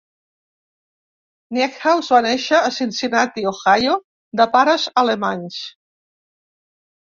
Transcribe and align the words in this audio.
Niehaus 1.57 2.09
va 2.15 2.23
néixer 2.27 2.63
a 2.69 2.73
Cincinnati, 2.79 3.45
Ohio, 3.53 3.95
de 4.43 4.51
pares 4.59 4.89
alemanys. 5.07 5.63